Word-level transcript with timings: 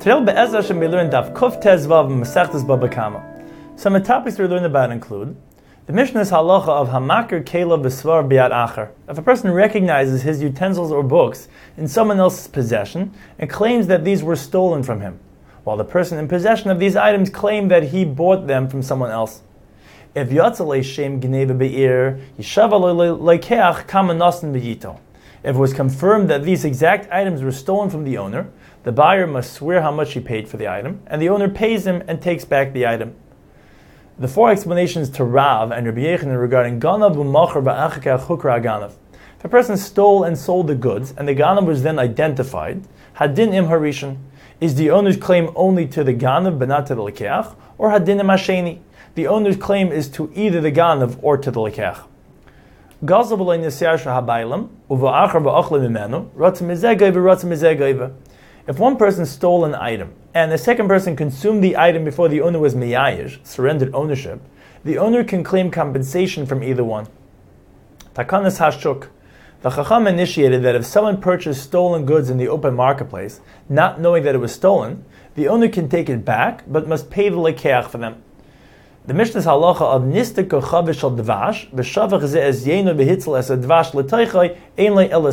Today, 0.00 0.18
Be'ez 0.24 0.52
Hashem, 0.52 0.80
we 0.80 0.88
learn 0.88 1.10
Daf 1.10 1.34
Kuf 1.34 1.62
Tezvav 1.62 2.08
Masechtas 2.08 2.66
Baba 2.66 2.88
Kama. 2.88 3.22
Some 3.76 3.94
of 3.94 4.02
the 4.02 4.08
topics 4.08 4.38
we 4.38 4.46
learn 4.46 4.64
about 4.64 4.90
include 4.90 5.36
the 5.84 5.92
Mishnah's 5.92 6.30
halacha 6.30 6.68
of 6.68 6.88
Hamakir 6.88 7.44
Kela 7.44 7.78
B'Svar 7.78 8.26
Biat 8.26 8.50
Acher. 8.50 8.92
If 9.10 9.18
a 9.18 9.22
person 9.22 9.50
recognizes 9.50 10.22
his 10.22 10.40
utensils 10.42 10.90
or 10.90 11.02
books 11.02 11.48
in 11.76 11.86
someone 11.86 12.18
else's 12.18 12.48
possession 12.48 13.12
and 13.38 13.50
claims 13.50 13.88
that 13.88 14.02
these 14.02 14.22
were 14.22 14.36
stolen 14.36 14.82
from 14.82 15.02
him, 15.02 15.20
while 15.64 15.76
the 15.76 15.84
person 15.84 16.16
in 16.16 16.28
possession 16.28 16.70
of 16.70 16.78
these 16.78 16.96
items 16.96 17.28
claimed 17.28 17.70
that 17.70 17.90
he 17.90 18.06
bought 18.06 18.46
them 18.46 18.70
from 18.70 18.80
someone 18.80 19.10
else. 19.10 19.42
If 20.14 20.30
Yatzale 20.30 20.82
Shem 20.82 21.20
Gneva 21.20 21.58
Be'ir, 21.58 22.18
Yishava 22.38 22.80
Lekeach 23.20 23.86
Kama 23.86 24.14
Nasan 24.14 24.54
Be'yito. 24.54 24.98
If 25.42 25.56
it 25.56 25.58
was 25.58 25.72
confirmed 25.72 26.28
that 26.28 26.44
these 26.44 26.66
exact 26.66 27.10
items 27.10 27.42
were 27.42 27.52
stolen 27.52 27.88
from 27.88 28.04
the 28.04 28.18
owner, 28.18 28.50
the 28.82 28.92
buyer 28.92 29.26
must 29.26 29.54
swear 29.54 29.80
how 29.80 29.90
much 29.90 30.12
he 30.12 30.20
paid 30.20 30.48
for 30.48 30.58
the 30.58 30.68
item, 30.68 31.00
and 31.06 31.20
the 31.20 31.30
owner 31.30 31.48
pays 31.48 31.86
him 31.86 32.02
and 32.06 32.20
takes 32.20 32.44
back 32.44 32.74
the 32.74 32.86
item. 32.86 33.14
The 34.18 34.28
four 34.28 34.50
explanations 34.50 35.08
to 35.10 35.24
Rav 35.24 35.72
and 35.72 35.86
Rabbi 35.86 36.00
Yochanan 36.00 36.38
regarding 36.38 36.78
Ganav 36.78 37.16
u'machar 37.16 37.64
ba'achika 37.64 38.20
chukra 38.26 38.62
ganav. 38.62 38.92
If 39.38 39.46
a 39.46 39.48
person 39.48 39.78
stole 39.78 40.24
and 40.24 40.36
sold 40.36 40.66
the 40.66 40.74
goods, 40.74 41.14
and 41.16 41.26
the 41.26 41.34
ganav 41.34 41.64
was 41.64 41.82
then 41.82 41.98
identified, 41.98 42.84
hadin 43.16 43.54
im 43.54 43.68
harishan, 43.68 44.18
is 44.60 44.74
the 44.74 44.90
owner's 44.90 45.16
claim 45.16 45.50
only 45.56 45.86
to 45.88 46.04
the 46.04 46.12
ganav 46.12 46.58
but 46.58 46.68
not 46.68 46.86
to 46.88 46.94
the 46.94 47.00
lekeach, 47.00 47.56
or 47.78 47.92
hadin 47.92 48.20
im 48.20 48.26
hasheni? 48.26 48.80
The 49.14 49.26
owner's 49.26 49.56
claim 49.56 49.90
is 49.90 50.08
to 50.10 50.30
either 50.34 50.60
the 50.60 50.70
ganav 50.70 51.18
or 51.22 51.38
to 51.38 51.50
the 51.50 51.60
lekeach. 51.60 52.06
If 53.02 53.10
one 58.78 58.96
person 58.98 59.24
stole 59.24 59.64
an 59.64 59.74
item 59.74 60.12
and 60.34 60.52
the 60.52 60.58
second 60.58 60.88
person 60.88 61.16
consumed 61.16 61.64
the 61.64 61.78
item 61.78 62.04
before 62.04 62.28
the 62.28 62.42
owner 62.42 62.58
was 62.58 62.74
miyayish, 62.74 63.38
surrendered 63.42 63.94
ownership, 63.94 64.42
the 64.84 64.98
owner 64.98 65.24
can 65.24 65.42
claim 65.42 65.70
compensation 65.70 66.44
from 66.44 66.62
either 66.62 66.84
one. 66.84 67.06
Takanas 68.14 68.58
hashuk. 68.58 69.08
The 69.62 69.70
Chacham 69.70 70.06
initiated 70.06 70.62
that 70.64 70.74
if 70.74 70.84
someone 70.84 71.22
purchased 71.22 71.62
stolen 71.62 72.04
goods 72.04 72.28
in 72.28 72.36
the 72.36 72.48
open 72.48 72.74
marketplace, 72.74 73.40
not 73.70 73.98
knowing 73.98 74.24
that 74.24 74.34
it 74.34 74.38
was 74.38 74.52
stolen, 74.52 75.06
the 75.36 75.48
owner 75.48 75.68
can 75.68 75.88
take 75.88 76.10
it 76.10 76.22
back, 76.26 76.64
but 76.66 76.86
must 76.86 77.08
pay 77.08 77.30
the 77.30 77.36
lekeach 77.36 77.88
for 77.88 77.96
them. 77.96 78.22
The 79.10 79.14
Mishnah's 79.14 79.44
halacha 79.44 79.80
of 79.80 80.02
nistik 80.02 80.46
kochavish 80.46 81.02
al 81.02 81.10
dvash, 81.10 81.68
v'shavach 81.72 82.24
ze 82.28 82.40
es 82.42 82.64
yenu 82.64 82.94
behitzel 82.94 83.36
es 83.36 83.50
a 83.50 83.56
dvash 83.56 83.92
l'teichai, 83.92 84.56
ein 84.78 84.94
le 84.94 85.08
el 85.08 85.26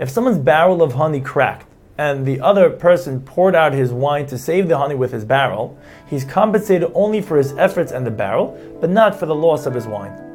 If 0.00 0.10
someone's 0.10 0.38
barrel 0.38 0.82
of 0.82 0.94
honey 0.94 1.20
cracked, 1.20 1.68
and 1.96 2.26
the 2.26 2.40
other 2.40 2.70
person 2.70 3.20
poured 3.20 3.54
out 3.54 3.72
his 3.72 3.92
wine 3.92 4.26
to 4.26 4.36
save 4.36 4.66
the 4.66 4.78
honey 4.78 4.96
with 4.96 5.12
his 5.12 5.24
barrel, 5.24 5.78
he's 6.08 6.24
compensated 6.24 6.90
only 6.92 7.20
for 7.20 7.36
his 7.36 7.52
efforts 7.52 7.92
and 7.92 8.04
the 8.04 8.10
barrel, 8.10 8.58
but 8.80 8.90
not 8.90 9.14
for 9.14 9.26
the 9.26 9.34
loss 9.36 9.64
of 9.64 9.74
his 9.74 9.86
wine. 9.86 10.31